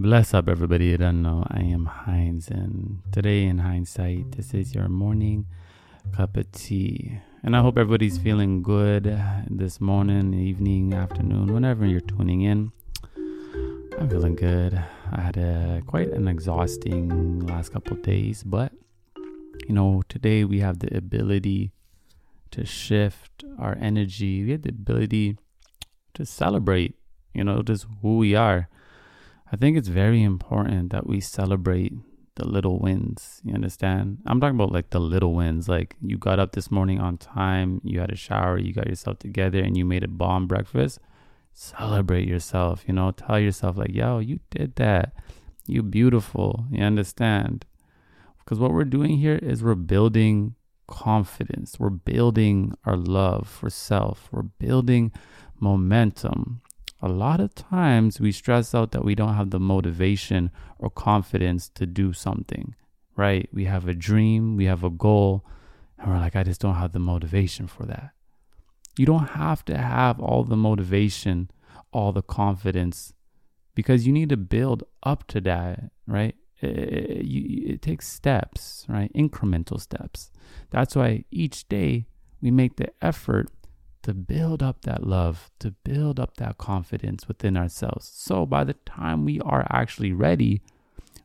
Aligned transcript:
Bless 0.00 0.32
up, 0.32 0.48
everybody. 0.48 0.84
You 0.84 0.96
don't 0.96 1.22
know. 1.22 1.44
I 1.50 1.58
am 1.58 1.86
Heinz, 1.86 2.46
and 2.46 3.00
today 3.10 3.46
in 3.46 3.58
hindsight, 3.58 4.30
this 4.36 4.54
is 4.54 4.72
your 4.72 4.88
morning 4.88 5.46
cup 6.14 6.36
of 6.36 6.52
tea. 6.52 7.18
And 7.42 7.56
I 7.56 7.62
hope 7.62 7.76
everybody's 7.76 8.16
feeling 8.16 8.62
good 8.62 9.20
this 9.50 9.80
morning, 9.80 10.34
evening, 10.34 10.94
afternoon, 10.94 11.52
whenever 11.52 11.84
you're 11.84 12.00
tuning 12.00 12.42
in. 12.42 12.70
I'm 13.98 14.08
feeling 14.08 14.36
good. 14.36 14.80
I 15.10 15.20
had 15.20 15.36
a 15.36 15.82
quite 15.84 16.10
an 16.12 16.28
exhausting 16.28 17.44
last 17.48 17.72
couple 17.72 17.96
days, 17.96 18.44
but 18.44 18.70
you 19.66 19.74
know, 19.74 20.04
today 20.08 20.44
we 20.44 20.60
have 20.60 20.78
the 20.78 20.96
ability 20.96 21.72
to 22.52 22.64
shift 22.64 23.42
our 23.58 23.76
energy. 23.80 24.44
We 24.44 24.52
have 24.52 24.62
the 24.62 24.68
ability 24.68 25.38
to 26.14 26.24
celebrate, 26.24 26.94
you 27.34 27.42
know, 27.42 27.62
just 27.62 27.86
who 28.00 28.18
we 28.18 28.36
are 28.36 28.68
I 29.50 29.56
think 29.56 29.76
it's 29.76 29.88
very 29.88 30.22
important 30.22 30.90
that 30.92 31.06
we 31.06 31.20
celebrate 31.20 31.94
the 32.34 32.46
little 32.46 32.78
wins. 32.78 33.40
You 33.44 33.54
understand? 33.54 34.18
I'm 34.26 34.40
talking 34.40 34.56
about 34.56 34.72
like 34.72 34.90
the 34.90 35.00
little 35.00 35.34
wins. 35.34 35.68
Like 35.68 35.96
you 36.00 36.18
got 36.18 36.38
up 36.38 36.52
this 36.52 36.70
morning 36.70 37.00
on 37.00 37.16
time, 37.16 37.80
you 37.82 38.00
had 38.00 38.12
a 38.12 38.16
shower, 38.16 38.58
you 38.58 38.72
got 38.72 38.88
yourself 38.88 39.18
together, 39.18 39.60
and 39.60 39.76
you 39.76 39.84
made 39.84 40.04
a 40.04 40.08
bomb 40.08 40.46
breakfast. 40.46 40.98
Celebrate 41.52 42.28
yourself, 42.28 42.84
you 42.86 42.94
know, 42.94 43.10
tell 43.10 43.40
yourself, 43.40 43.76
like, 43.76 43.92
yo, 43.92 44.20
you 44.20 44.38
did 44.50 44.76
that. 44.76 45.12
You 45.66 45.82
beautiful. 45.82 46.66
You 46.70 46.84
understand? 46.84 47.66
Because 48.38 48.58
what 48.58 48.72
we're 48.72 48.84
doing 48.84 49.18
here 49.18 49.36
is 49.42 49.62
we're 49.62 49.74
building 49.74 50.54
confidence. 50.86 51.76
We're 51.78 51.90
building 51.90 52.74
our 52.84 52.96
love 52.96 53.48
for 53.48 53.70
self. 53.70 54.28
We're 54.30 54.42
building 54.42 55.12
momentum 55.58 56.62
a 57.00 57.08
lot 57.08 57.40
of 57.40 57.54
times 57.54 58.20
we 58.20 58.32
stress 58.32 58.74
out 58.74 58.92
that 58.92 59.04
we 59.04 59.14
don't 59.14 59.34
have 59.34 59.50
the 59.50 59.60
motivation 59.60 60.50
or 60.78 60.90
confidence 60.90 61.68
to 61.70 61.86
do 61.86 62.12
something, 62.12 62.74
right? 63.16 63.48
We 63.52 63.66
have 63.66 63.86
a 63.86 63.94
dream, 63.94 64.56
we 64.56 64.64
have 64.64 64.82
a 64.82 64.90
goal, 64.90 65.44
and 65.98 66.10
we're 66.10 66.18
like, 66.18 66.34
I 66.36 66.42
just 66.42 66.60
don't 66.60 66.74
have 66.74 66.92
the 66.92 66.98
motivation 66.98 67.66
for 67.68 67.84
that. 67.86 68.10
You 68.96 69.06
don't 69.06 69.28
have 69.28 69.64
to 69.66 69.76
have 69.78 70.18
all 70.18 70.42
the 70.42 70.56
motivation, 70.56 71.50
all 71.92 72.12
the 72.12 72.22
confidence, 72.22 73.12
because 73.76 74.06
you 74.06 74.12
need 74.12 74.28
to 74.30 74.36
build 74.36 74.82
up 75.04 75.26
to 75.28 75.40
that, 75.42 75.90
right? 76.06 76.34
It, 76.60 76.66
it, 76.66 77.82
takes 77.82 78.08
steps, 78.08 78.84
right? 78.88 79.12
Incremental 79.12 79.80
steps. 79.80 80.32
That's 80.70 80.96
why 80.96 81.24
each 81.30 81.68
day 81.68 82.06
we 82.40 82.50
make 82.50 82.74
the 82.74 82.88
effort 83.00 83.48
to 84.08 84.14
build 84.14 84.62
up 84.62 84.80
that 84.84 85.06
love, 85.06 85.50
to 85.58 85.70
build 85.84 86.18
up 86.18 86.38
that 86.38 86.56
confidence 86.56 87.28
within 87.28 87.58
ourselves. 87.58 88.10
So 88.14 88.46
by 88.46 88.64
the 88.64 88.72
time 88.72 89.26
we 89.26 89.38
are 89.40 89.66
actually 89.68 90.14
ready, 90.14 90.62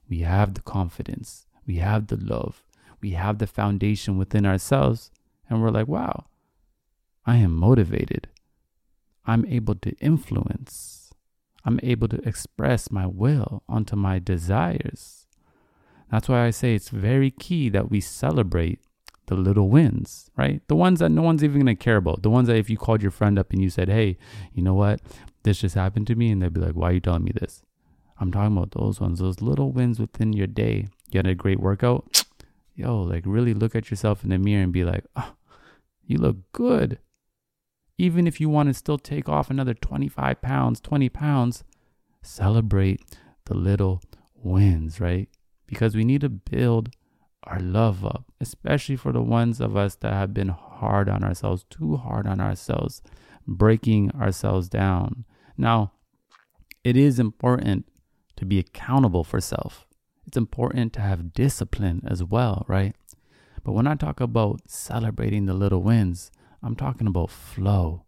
we 0.10 0.20
have 0.20 0.54
the 0.54 0.62
confidence, 0.62 1.46
we 1.66 1.78
have 1.78 2.08
the 2.08 2.18
love, 2.18 2.62
we 3.02 3.12
have 3.12 3.38
the 3.38 3.48
foundation 3.48 4.18
within 4.18 4.46
ourselves, 4.46 5.12
and 5.50 5.62
we're 5.62 5.70
like, 5.70 5.88
wow, 5.88 6.26
I 7.26 7.38
am 7.38 7.56
motivated. 7.56 8.28
I'm 9.26 9.46
able 9.46 9.76
to 9.76 9.92
influence. 10.02 11.14
I'm 11.64 11.80
able 11.84 12.10
to 12.10 12.28
express 12.28 12.92
my 12.92 13.08
will 13.08 13.64
onto 13.70 13.96
my 13.96 14.20
desires. 14.20 15.26
That's 16.12 16.28
why 16.28 16.46
I 16.46 16.50
say 16.50 16.76
it's 16.76 16.90
very 16.90 17.32
key 17.32 17.70
that 17.70 17.90
we 17.90 18.02
celebrate 18.02 18.82
the 19.28 19.36
little 19.36 19.70
wins, 19.70 20.30
right? 20.38 20.62
The 20.68 20.76
ones 20.76 21.00
that 21.00 21.10
no 21.10 21.22
one's 21.22 21.44
even 21.44 21.60
gonna 21.60 21.76
care 21.76 21.98
about. 21.98 22.24
The 22.24 22.30
ones 22.30 22.48
that 22.48 22.58
if 22.58 22.70
you 22.70 22.78
called 22.78 23.02
your 23.02 23.12
friend 23.12 23.40
up 23.40 23.52
and 23.52 23.62
you 23.62 23.70
said, 23.70 23.90
hey, 23.90 24.18
you 24.54 24.62
know 24.62 24.74
what? 24.74 25.02
This 25.44 25.60
just 25.62 25.76
happened 25.76 26.08
to 26.08 26.16
me. 26.16 26.32
And 26.32 26.42
they'd 26.42 26.54
be 26.54 26.62
like, 26.62 26.76
why 26.76 26.90
are 26.90 26.94
you 26.94 27.00
telling 27.00 27.24
me 27.24 27.32
this? 27.34 27.64
I'm 28.20 28.32
talking 28.32 28.56
about 28.56 28.72
those 28.72 29.00
ones, 29.00 29.20
those 29.20 29.42
little 29.42 29.72
wins 29.72 30.00
within 30.00 30.34
your 30.34 30.48
day. 30.48 30.88
You 31.12 31.20
had 31.20 31.28
a 31.28 31.36
great 31.36 31.60
workout. 31.60 32.24
Yo, 32.76 33.02
like 33.02 33.24
really 33.26 33.54
look 33.54 33.76
at 33.76 33.90
yourself 33.92 34.24
in 34.24 34.30
the 34.30 34.38
mirror 34.38 34.64
and 34.64 34.74
be 34.74 34.84
like, 34.84 35.06
oh, 35.16 35.34
you 36.06 36.18
look 36.18 36.38
good. 36.52 37.00
Even 37.98 38.26
if 38.26 38.42
you 38.42 38.50
want 38.50 38.70
to 38.70 38.74
still 38.74 38.98
take 38.98 39.30
off 39.30 39.50
another 39.50 39.74
25 39.74 40.42
pounds, 40.42 40.80
20 40.80 41.10
pounds, 41.10 41.64
celebrate 42.24 43.02
the 43.46 43.54
little 43.54 44.02
wins, 44.36 45.00
right? 45.00 45.30
Because 45.68 45.96
we 45.96 46.04
need 46.04 46.22
to 46.22 46.30
build 46.30 46.90
our 47.48 47.60
love 47.60 48.06
up, 48.06 48.26
especially 48.40 48.96
for 48.96 49.12
the 49.12 49.22
ones 49.22 49.60
of 49.60 49.76
us 49.76 49.96
that 49.96 50.14
have 50.14 50.34
been 50.34 50.50
hard 50.50 51.10
on 51.10 51.24
ourselves, 51.24 51.66
too 51.70 51.98
hard 51.98 52.28
on 52.28 52.40
ourselves, 52.40 53.02
breaking 53.48 54.12
ourselves 54.12 54.70
down. 54.70 55.26
Now, 55.58 55.94
it 56.84 56.98
is 56.98 57.20
important 57.20 57.86
to 58.36 58.46
be 58.46 58.60
accountable 58.60 59.24
for 59.24 59.40
self. 59.40 59.86
It's 60.26 60.38
important 60.38 60.94
to 60.94 61.02
have 61.02 61.34
discipline 61.34 62.02
as 62.08 62.24
well, 62.24 62.66
right? 62.68 62.96
But 63.64 63.74
when 63.74 63.88
I 63.88 63.96
talk 63.96 64.20
about 64.20 64.70
celebrating 64.70 65.46
the 65.46 65.54
little 65.54 65.82
wins, 65.82 66.32
I'm 66.62 66.76
talking 66.76 67.08
about 67.08 67.30
flow. 67.30 68.06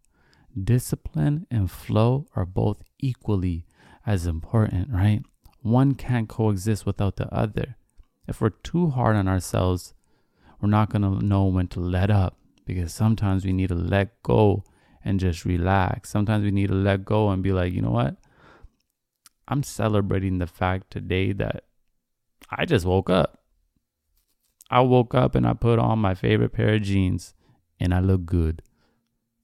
Discipline 0.61 1.45
and 1.51 1.69
flow 1.69 2.27
are 2.35 2.45
both 2.45 2.81
equally 2.99 3.65
as 4.05 4.25
important, 4.25 4.89
right? 4.89 5.23
One 5.61 5.95
can't 5.95 6.29
coexist 6.29 6.85
without 6.85 7.15
the 7.17 7.33
other. 7.33 7.75
If 8.27 8.41
we're 8.41 8.49
too 8.49 8.89
hard 8.89 9.15
on 9.15 9.27
ourselves, 9.27 9.93
we're 10.61 10.69
not 10.69 10.89
going 10.89 11.01
to 11.03 11.23
know 11.23 11.45
when 11.45 11.67
to 11.69 11.79
let 11.79 12.09
up 12.09 12.37
because 12.65 12.93
sometimes 12.93 13.45
we 13.45 13.53
need 13.53 13.69
to 13.69 13.75
let 13.75 14.21
go 14.23 14.63
and 15.03 15.19
just 15.19 15.45
relax. 15.45 16.09
Sometimes 16.09 16.43
we 16.43 16.51
need 16.51 16.67
to 16.67 16.75
let 16.75 17.05
go 17.05 17.29
and 17.29 17.43
be 17.43 17.51
like, 17.51 17.73
you 17.73 17.81
know 17.81 17.91
what? 17.91 18.17
I'm 19.47 19.61
celebrating 19.61 20.39
the 20.39 20.47
fact 20.47 20.89
today 20.89 21.31
that 21.33 21.65
I 22.49 22.65
just 22.65 22.85
woke 22.85 23.09
up. 23.09 23.43
I 24.71 24.81
woke 24.81 25.13
up 25.13 25.35
and 25.35 25.45
I 25.45 25.53
put 25.53 25.77
on 25.77 25.99
my 25.99 26.15
favorite 26.15 26.53
pair 26.53 26.73
of 26.73 26.81
jeans 26.81 27.35
and 27.79 27.93
I 27.93 27.99
look 27.99 28.25
good. 28.25 28.63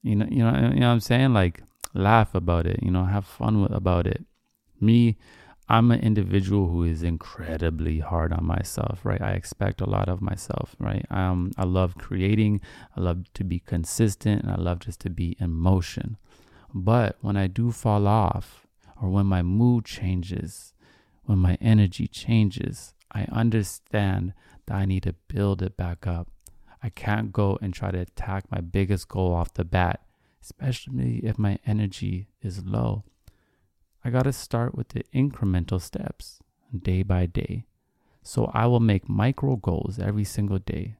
You 0.02 0.16
know, 0.16 0.26
you 0.28 0.38
know, 0.38 0.72
you 0.74 0.80
know 0.80 0.88
what 0.88 0.94
I'm 0.94 1.00
saying? 1.00 1.32
Like 1.32 1.62
laugh 1.94 2.34
about 2.34 2.66
it, 2.66 2.82
you 2.82 2.90
know, 2.90 3.04
have 3.04 3.24
fun 3.24 3.62
with, 3.62 3.72
about 3.72 4.06
it. 4.06 4.24
Me, 4.80 5.16
I'm 5.68 5.90
an 5.90 6.00
individual 6.00 6.68
who 6.68 6.82
is 6.84 7.02
incredibly 7.02 8.00
hard 8.00 8.32
on 8.32 8.44
myself, 8.44 9.00
right? 9.04 9.22
I 9.22 9.32
expect 9.32 9.80
a 9.80 9.88
lot 9.88 10.08
of 10.08 10.20
myself, 10.20 10.74
right? 10.78 11.06
Um, 11.10 11.52
I 11.56 11.64
love 11.64 11.96
creating, 11.96 12.60
I 12.96 13.00
love 13.00 13.32
to 13.34 13.44
be 13.44 13.60
consistent, 13.60 14.42
and 14.42 14.52
I 14.52 14.56
love 14.56 14.80
just 14.80 15.00
to 15.00 15.10
be 15.10 15.36
in 15.40 15.52
motion. 15.52 16.18
But 16.74 17.16
when 17.20 17.36
I 17.36 17.46
do 17.46 17.70
fall 17.70 18.06
off, 18.06 18.66
or 19.00 19.08
when 19.08 19.26
my 19.26 19.42
mood 19.42 19.84
changes, 19.84 20.74
when 21.24 21.38
my 21.38 21.56
energy 21.60 22.06
changes, 22.06 22.94
I 23.12 23.26
understand 23.32 24.32
that 24.66 24.74
I 24.74 24.84
need 24.84 25.04
to 25.04 25.14
build 25.28 25.62
it 25.62 25.76
back 25.76 26.06
up. 26.06 26.28
I 26.82 26.88
can't 26.88 27.32
go 27.32 27.58
and 27.62 27.72
try 27.72 27.90
to 27.92 28.00
attack 28.00 28.50
my 28.50 28.60
biggest 28.60 29.08
goal 29.08 29.32
off 29.32 29.54
the 29.54 29.64
bat, 29.64 30.00
especially 30.42 31.20
if 31.22 31.38
my 31.38 31.58
energy 31.64 32.28
is 32.42 32.64
low. 32.64 33.04
I 34.04 34.10
got 34.10 34.24
to 34.24 34.32
start 34.32 34.74
with 34.74 34.88
the 34.88 35.04
incremental 35.14 35.80
steps 35.80 36.40
day 36.76 37.02
by 37.02 37.26
day. 37.26 37.66
So 38.22 38.50
I 38.52 38.66
will 38.66 38.80
make 38.80 39.08
micro 39.08 39.56
goals 39.56 39.98
every 39.98 40.24
single 40.24 40.58
day. 40.58 40.96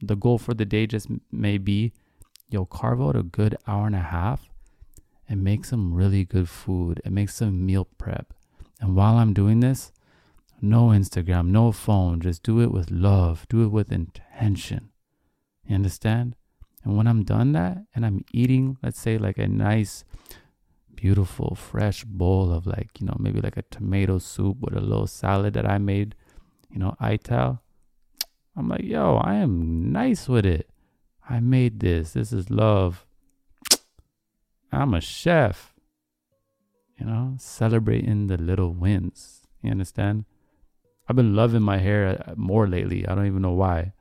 The 0.00 0.16
goal 0.16 0.38
for 0.38 0.54
the 0.54 0.64
day 0.64 0.86
just 0.86 1.08
may 1.30 1.58
be 1.58 1.92
you'll 2.48 2.66
carve 2.66 3.00
out 3.00 3.16
a 3.16 3.22
good 3.22 3.56
hour 3.66 3.86
and 3.86 3.96
a 3.96 4.00
half 4.00 4.50
and 5.28 5.42
make 5.42 5.64
some 5.64 5.94
really 5.94 6.24
good 6.24 6.48
food 6.48 7.00
and 7.04 7.14
make 7.14 7.30
some 7.30 7.64
meal 7.64 7.86
prep. 7.98 8.34
And 8.80 8.94
while 8.94 9.16
I'm 9.16 9.32
doing 9.32 9.60
this, 9.60 9.92
no 10.60 10.88
Instagram, 10.88 11.48
no 11.48 11.72
phone, 11.72 12.20
just 12.20 12.42
do 12.42 12.60
it 12.60 12.70
with 12.70 12.90
love, 12.90 13.46
do 13.48 13.64
it 13.64 13.68
with 13.68 13.90
intention. 13.90 14.90
You 15.66 15.76
understand? 15.76 16.36
And 16.82 16.96
when 16.96 17.06
I'm 17.06 17.24
done 17.24 17.52
that 17.52 17.78
and 17.94 18.04
I'm 18.04 18.24
eating, 18.32 18.76
let's 18.82 19.00
say 19.00 19.16
like 19.16 19.38
a 19.38 19.48
nice 19.48 20.04
beautiful 20.96 21.54
fresh 21.54 22.04
bowl 22.04 22.52
of 22.52 22.66
like 22.66 22.90
you 23.00 23.06
know 23.06 23.16
maybe 23.18 23.40
like 23.40 23.56
a 23.56 23.62
tomato 23.62 24.18
soup 24.18 24.58
with 24.60 24.74
a 24.74 24.80
little 24.80 25.06
salad 25.06 25.54
that 25.54 25.66
i 25.66 25.78
made 25.78 26.14
you 26.70 26.78
know 26.78 26.96
ital. 26.98 27.60
I'm 28.56 28.68
like 28.68 28.82
yo 28.82 29.16
i 29.16 29.34
am 29.34 29.92
nice 29.92 30.28
with 30.28 30.46
it. 30.46 30.70
I 31.28 31.40
made 31.40 31.80
this. 31.80 32.12
This 32.12 32.32
is 32.32 32.50
love. 32.50 33.06
I'm 34.70 34.92
a 34.92 35.00
chef. 35.00 35.74
You 36.98 37.06
know 37.06 37.34
celebrating 37.38 38.26
the 38.26 38.36
little 38.36 38.72
wins. 38.72 39.46
You 39.62 39.70
understand? 39.70 40.26
I've 41.08 41.16
been 41.16 41.34
loving 41.34 41.62
my 41.62 41.78
hair 41.78 42.22
uh, 42.26 42.34
more 42.36 42.66
lately. 42.66 43.06
I 43.06 43.14
don't 43.14 43.26
even 43.26 43.42
know 43.42 43.52
why. 43.52 43.92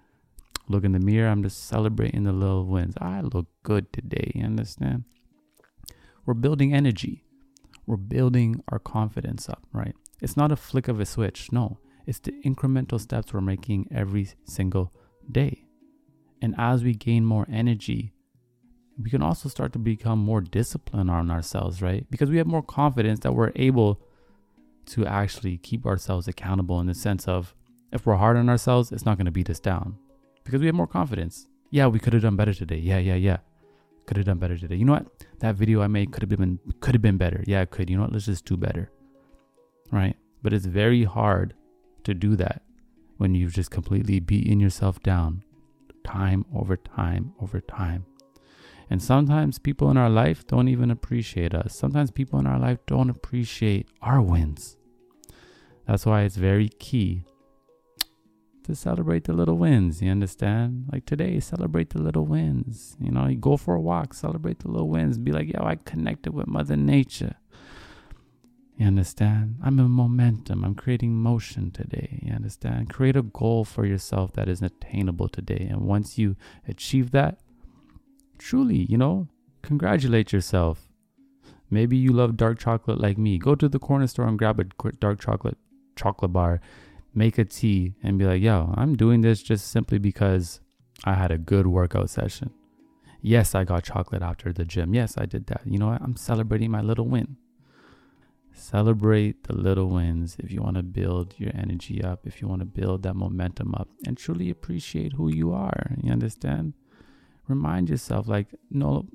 Look 0.70 0.86
in 0.86 0.94
the 0.94 1.00
mirror 1.00 1.30
i'm 1.30 1.44
just 1.44 1.68
celebrating 1.68 2.24
the 2.24 2.32
little 2.32 2.66
wins. 2.66 2.96
I 3.00 3.22
look 3.22 3.48
good 3.64 3.92
today. 3.92 4.32
You 4.36 4.46
understand 4.46 5.04
we're 6.26 6.34
building 6.34 6.74
energy. 6.74 7.24
We're 7.86 7.98
building 7.98 8.64
our 8.70 8.80
confidence 8.80 9.50
up, 9.50 9.64
right? 9.74 9.96
It's 10.22 10.38
not 10.38 10.52
a 10.52 10.56
flick 10.56 10.88
of 10.88 11.00
a 11.00 11.06
switch. 11.06 11.52
No, 11.52 11.80
it's 12.06 12.20
the 12.20 12.34
incremental 12.46 13.00
steps 13.00 13.34
we're 13.34 13.42
making 13.42 13.90
every 13.94 14.30
single 14.46 14.94
day. 15.30 15.66
And 16.42 16.56
as 16.58 16.84
we 16.84 16.94
gain 16.94 17.26
more 17.26 17.48
energy, 17.52 18.14
we 19.02 19.10
can 19.10 19.22
also 19.22 19.50
start 19.50 19.74
to 19.74 19.80
become 19.80 20.20
more 20.20 20.42
disciplined 20.42 21.10
on 21.10 21.32
ourselves, 21.32 21.82
right? 21.82 22.06
Because 22.10 22.30
we 22.30 22.38
have 22.38 22.48
more 22.48 22.62
confidence 22.62 23.22
that 23.22 23.34
we're 23.34 23.52
able 23.56 24.02
to 24.86 25.06
actually 25.06 25.58
keep 25.58 25.86
ourselves 25.86 26.28
accountable 26.28 26.80
in 26.80 26.88
the 26.88 26.94
sense 26.94 27.28
of 27.28 27.56
if 27.92 28.06
we're 28.06 28.16
hard 28.16 28.38
on 28.38 28.50
ourselves, 28.50 28.92
it's 28.92 29.06
not 29.06 29.18
going 29.18 29.26
to 29.26 29.32
beat 29.32 29.50
us 29.50 29.60
down 29.60 29.98
because 30.44 30.60
we 30.60 30.68
have 30.68 30.76
more 30.76 30.88
confidence. 30.88 31.48
Yeah, 31.70 31.88
we 31.88 32.00
could 32.00 32.14
have 32.14 32.22
done 32.22 32.36
better 32.36 32.54
today. 32.54 32.78
Yeah, 32.78 33.00
yeah, 33.00 33.16
yeah. 33.16 33.38
Could 34.06 34.18
have 34.18 34.26
done 34.26 34.38
better 34.38 34.58
today. 34.58 34.76
You 34.76 34.86
know 34.86 34.94
what? 34.94 35.08
That 35.40 35.56
video 35.56 35.82
I 35.82 35.88
made 35.88 36.12
could 36.12 36.24
have 36.24 36.30
been 36.30 36.60
could 36.82 36.94
have 36.94 37.02
been 37.02 37.18
better. 37.18 37.44
Yeah, 37.48 37.62
it 37.62 37.72
could. 37.72 37.90
You 37.90 37.98
know 37.98 38.04
what? 38.04 38.12
Let's 38.12 38.26
just 38.26 38.46
do 38.46 38.58
better. 38.58 38.92
Right? 39.92 40.16
But 40.42 40.54
it's 40.54 40.66
very 40.66 41.04
hard 41.04 41.54
to 42.04 42.14
do 42.14 42.36
that 42.36 42.64
when 43.18 43.36
you've 43.36 43.54
just 43.54 43.72
completely 43.72 44.20
beaten 44.20 44.60
yourself 44.60 45.02
down 45.02 45.44
time 46.04 46.46
over 46.54 46.76
time 46.76 47.34
over 47.42 47.62
time. 47.62 48.06
And 48.90 49.02
sometimes 49.02 49.58
people 49.58 49.90
in 49.90 49.98
our 49.98 50.10
life 50.10 50.46
don't 50.46 50.68
even 50.68 50.92
appreciate 50.92 51.56
us. 51.56 51.76
Sometimes 51.76 52.12
people 52.12 52.40
in 52.40 52.46
our 52.46 52.60
life 52.60 52.80
don't 52.86 53.10
appreciate 53.10 53.88
our 54.02 54.22
wins. 54.22 54.78
That's 55.88 56.06
why 56.06 56.24
it's 56.24 56.36
very 56.36 56.70
key 56.70 57.26
to 58.64 58.76
celebrate 58.76 59.26
the 59.26 59.34
little 59.34 59.58
wins. 59.58 60.02
You 60.02 60.12
understand? 60.12 60.90
Like 60.92 61.06
today, 61.06 61.40
celebrate 61.40 61.92
the 61.92 62.02
little 62.02 62.26
wins. 62.26 62.96
You 63.00 63.12
know, 63.12 63.28
you 63.28 63.38
go 63.38 63.58
for 63.58 63.76
a 63.76 63.82
walk, 63.82 64.14
celebrate 64.14 64.60
the 64.60 64.70
little 64.70 64.90
wins. 64.90 65.18
Be 65.18 65.32
like, 65.32 65.52
yo, 65.52 65.64
I 65.64 65.76
connected 65.76 66.34
with 66.34 66.48
Mother 66.48 66.76
Nature. 66.76 67.36
You 68.78 68.88
understand? 68.88 69.58
I'm 69.64 69.80
in 69.80 69.92
momentum. 69.92 70.64
I'm 70.64 70.76
creating 70.76 71.16
motion 71.16 71.72
today. 71.72 72.20
You 72.24 72.34
understand? 72.34 72.90
Create 72.90 73.16
a 73.16 73.22
goal 73.22 73.66
for 73.66 73.86
yourself 73.86 74.34
that 74.34 74.50
is 74.50 74.62
attainable 74.62 75.30
today. 75.30 75.68
And 75.70 75.82
once 75.82 76.18
you 76.18 76.36
achieve 76.68 77.12
that, 77.12 77.40
truly, 78.40 78.86
you 78.90 78.98
know, 78.98 79.28
congratulate 79.62 80.34
yourself. 80.34 80.90
Maybe 81.70 81.98
you 81.98 82.14
love 82.14 82.36
dark 82.38 82.60
chocolate 82.60 83.00
like 83.00 83.18
me. 83.18 83.38
Go 83.38 83.56
to 83.56 83.70
the 83.70 83.80
corner 83.80 84.08
store 84.08 84.28
and 84.28 84.38
grab 84.38 84.60
a 84.60 84.66
dark 85.00 85.20
chocolate 85.20 85.58
chocolate 85.96 86.34
bar, 86.34 86.60
make 87.14 87.38
a 87.38 87.46
tea, 87.46 87.96
and 88.02 88.18
be 88.18 88.26
like, 88.26 88.42
yo, 88.42 88.74
I'm 88.76 88.96
doing 88.96 89.22
this 89.22 89.44
just 89.44 89.68
simply 89.68 90.00
because 90.00 90.60
I 91.04 91.14
had 91.14 91.32
a 91.32 91.38
good 91.38 91.68
workout 91.68 92.10
session. 92.10 92.52
Yes, 93.22 93.56
I 93.56 93.64
got 93.64 93.84
chocolate 93.84 94.22
after 94.22 94.52
the 94.52 94.66
gym. 94.66 94.94
Yes, 94.94 95.18
I 95.18 95.26
did 95.26 95.48
that. 95.48 95.62
You 95.66 95.78
know 95.78 95.88
what? 95.88 96.02
I'm 96.02 96.16
celebrating 96.16 96.72
my 96.72 96.82
little 96.82 97.08
win. 97.08 97.38
Celebrate 98.54 99.44
the 99.46 99.56
little 99.56 99.90
wins 99.90 100.36
if 100.40 100.52
you 100.52 100.62
want 100.62 100.78
to 100.78 100.84
build 100.84 101.34
your 101.38 101.52
energy 101.56 102.04
up, 102.04 102.28
if 102.28 102.42
you 102.42 102.48
want 102.48 102.60
to 102.60 102.66
build 102.66 103.04
that 103.04 103.16
momentum 103.16 103.74
up, 103.76 103.88
and 104.06 104.18
truly 104.18 104.50
appreciate 104.50 105.14
who 105.14 105.30
you 105.30 105.54
are. 105.54 105.96
You 106.02 106.12
understand? 106.12 106.74
Remind 107.48 107.90
yourself, 107.90 108.28
like, 108.28 108.48
no, 108.70 109.08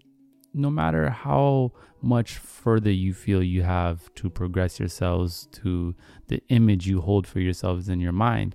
no 0.55 0.71
matter 0.71 1.11
how 1.11 1.73
much 2.01 2.39
further 2.39 2.91
you 2.91 3.13
feel 3.13 3.43
you 3.43 3.63
have 3.63 4.13
to 4.15 4.31
progress 4.31 4.79
yourselves 4.79 5.49
to 5.53 5.95
the 6.29 6.41
image 6.49 6.87
you 6.87 7.01
hold 7.01 7.27
for 7.27 7.41
yourselves 7.41 7.89
in 7.89 8.01
your 8.01 8.13
mind, 8.13 8.55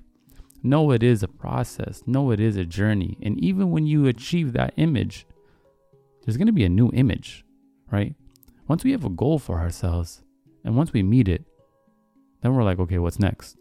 know 0.61 0.91
it 0.91 1.03
is 1.03 1.23
a 1.23 1.27
process, 1.27 2.01
know 2.05 2.31
it 2.31 2.39
is 2.39 2.55
a 2.55 2.65
journey. 2.65 3.17
And 3.21 3.37
even 3.43 3.71
when 3.71 3.85
you 3.85 4.07
achieve 4.07 4.53
that 4.53 4.73
image, 4.77 5.25
there's 6.23 6.37
going 6.37 6.47
to 6.47 6.53
be 6.53 6.63
a 6.63 6.69
new 6.69 6.89
image, 6.93 7.43
right? 7.91 8.15
Once 8.67 8.83
we 8.83 8.91
have 8.91 9.03
a 9.03 9.09
goal 9.09 9.39
for 9.39 9.59
ourselves, 9.59 10.23
and 10.63 10.77
once 10.77 10.93
we 10.93 11.03
meet 11.03 11.27
it, 11.27 11.43
then 12.41 12.55
we're 12.55 12.63
like, 12.63 12.79
okay, 12.79 12.97
what's 12.97 13.19
next? 13.19 13.57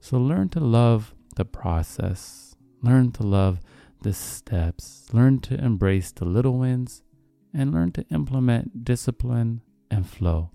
So 0.00 0.18
learn 0.18 0.48
to 0.50 0.60
love 0.60 1.14
the 1.34 1.44
process, 1.44 2.54
learn 2.82 3.10
to 3.12 3.24
love 3.24 3.60
the 4.02 4.12
steps, 4.12 5.06
learn 5.12 5.40
to 5.40 5.54
embrace 5.54 6.12
the 6.12 6.24
little 6.24 6.58
wins, 6.58 7.02
and 7.54 7.72
learn 7.72 7.92
to 7.92 8.04
implement 8.10 8.84
discipline 8.84 9.62
and 9.90 10.08
flow. 10.08 10.50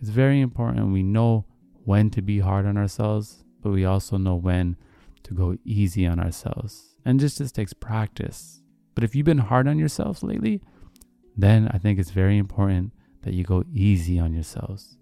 It's 0.00 0.10
very 0.10 0.40
important 0.40 0.92
we 0.92 1.02
know 1.02 1.44
when 1.84 2.10
to 2.10 2.22
be 2.22 2.40
hard 2.40 2.66
on 2.66 2.76
ourselves, 2.76 3.44
but 3.60 3.70
we 3.70 3.84
also 3.84 4.16
know 4.16 4.34
when 4.34 4.76
to 5.22 5.34
go 5.34 5.56
easy 5.64 6.06
on 6.06 6.18
ourselves. 6.18 6.96
And 7.04 7.20
just 7.20 7.38
this 7.38 7.52
takes 7.52 7.72
practice. 7.72 8.62
But 8.94 9.04
if 9.04 9.14
you've 9.14 9.26
been 9.26 9.38
hard 9.38 9.68
on 9.68 9.78
yourselves 9.78 10.22
lately, 10.22 10.60
then 11.36 11.68
I 11.72 11.78
think 11.78 11.98
it's 11.98 12.10
very 12.10 12.38
important 12.38 12.92
that 13.22 13.34
you 13.34 13.44
go 13.44 13.64
easy 13.72 14.18
on 14.18 14.34
yourselves. 14.34 14.96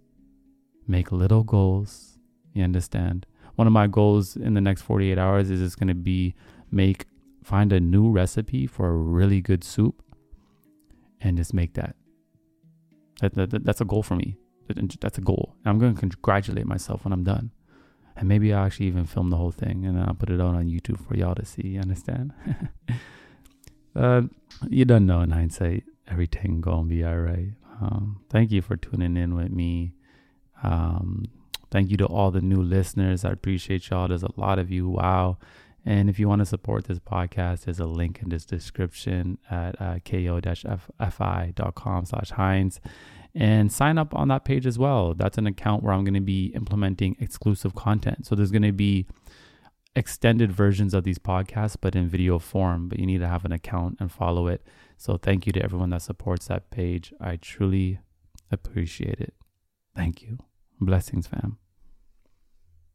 Make 0.87 1.12
little 1.12 1.44
goals. 1.44 2.19
You 2.52 2.64
understand? 2.64 3.26
One 3.56 3.67
of 3.67 3.73
my 3.73 3.87
goals 3.87 4.37
in 4.37 4.55
the 4.55 4.61
next 4.61 4.82
48 4.82 5.19
hours 5.19 5.50
is 5.50 5.61
it's 5.61 5.76
going 5.76 5.88
to 5.88 5.94
be 5.94 6.35
make 6.70 7.06
find 7.43 7.73
a 7.73 7.81
new 7.81 8.11
recipe 8.11 8.67
for 8.67 8.88
a 8.88 8.97
really 8.97 9.41
good 9.41 9.64
soup 9.64 10.02
and 11.20 11.37
just 11.37 11.55
make 11.55 11.75
that. 11.75 11.96
That, 13.20 13.34
that 13.34 13.64
that's 13.64 13.81
a 13.81 13.84
goal 13.84 14.02
for 14.02 14.17
me. 14.17 14.37
That's 15.00 15.19
a 15.19 15.20
goal. 15.20 15.56
I'm 15.64 15.78
going 15.78 15.94
to 15.94 16.00
congratulate 16.00 16.67
myself 16.67 17.05
when 17.05 17.12
I'm 17.12 17.25
done. 17.25 17.50
And 18.17 18.28
maybe 18.28 18.52
I'll 18.52 18.67
actually 18.67 18.87
even 18.87 19.06
film 19.06 19.31
the 19.31 19.37
whole 19.37 19.50
thing 19.50 19.84
and 19.87 19.96
then 19.96 20.05
I'll 20.06 20.14
put 20.14 20.31
it 20.31 20.40
out 20.40 20.55
on 20.55 20.69
YouTube 20.69 21.06
for 21.06 21.17
y'all 21.17 21.34
to 21.34 21.44
see. 21.44 21.69
You 21.69 21.81
understand? 21.81 22.32
uh, 23.96 24.22
you 24.69 24.84
don't 24.84 25.06
know 25.06 25.22
in 25.22 25.31
hindsight, 25.31 25.84
everything 26.08 26.61
gonna 26.61 26.84
be 26.84 27.05
all 27.05 27.17
right. 27.17 27.52
Um, 27.81 28.20
thank 28.28 28.50
you 28.50 28.62
for 28.62 28.76
tuning 28.76 29.16
in 29.16 29.34
with 29.34 29.50
me. 29.50 29.94
Um, 30.62 31.25
thank 31.70 31.90
you 31.90 31.96
to 31.99 32.06
all 32.06 32.31
the 32.31 32.43
new 32.43 32.62
listeners. 32.62 33.25
I 33.25 33.31
appreciate 33.31 33.88
y'all. 33.88 34.08
There's 34.08 34.23
a 34.23 34.32
lot 34.37 34.58
of 34.58 34.70
you. 34.70 34.88
Wow. 34.88 35.38
And 35.84 36.10
if 36.10 36.18
you 36.18 36.28
want 36.28 36.40
to 36.40 36.46
support 36.46 36.84
this 36.84 36.98
podcast, 36.98 37.64
there's 37.64 37.80
a 37.80 37.86
link 37.86 38.20
in 38.22 38.28
this 38.28 38.44
description 38.44 39.38
at 39.50 39.80
uh, 39.80 39.98
ko-fi.com 40.04 40.44
slash 42.04 42.30
Hines. 42.30 42.80
And 43.34 43.72
sign 43.72 43.96
up 43.96 44.14
on 44.14 44.28
that 44.28 44.44
page 44.44 44.66
as 44.66 44.78
well. 44.78 45.14
That's 45.14 45.38
an 45.38 45.46
account 45.46 45.82
where 45.82 45.94
I'm 45.94 46.04
going 46.04 46.14
to 46.14 46.20
be 46.20 46.46
implementing 46.46 47.16
exclusive 47.20 47.74
content. 47.74 48.26
So 48.26 48.34
there's 48.34 48.50
going 48.50 48.62
to 48.62 48.72
be 48.72 49.06
extended 49.94 50.52
versions 50.52 50.94
of 50.94 51.04
these 51.04 51.18
podcasts, 51.18 51.76
but 51.80 51.94
in 51.94 52.08
video 52.08 52.38
form. 52.38 52.88
But 52.88 52.98
you 52.98 53.06
need 53.06 53.18
to 53.18 53.28
have 53.28 53.44
an 53.44 53.52
account 53.52 53.98
and 54.00 54.10
follow 54.10 54.48
it. 54.48 54.66
So 54.96 55.16
thank 55.16 55.46
you 55.46 55.52
to 55.52 55.62
everyone 55.62 55.90
that 55.90 56.02
supports 56.02 56.48
that 56.48 56.70
page. 56.70 57.12
I 57.20 57.36
truly 57.36 58.00
appreciate 58.50 59.20
it. 59.20 59.34
Thank 59.94 60.22
you. 60.22 60.38
Blessings, 60.80 61.26
fam. 61.26 61.58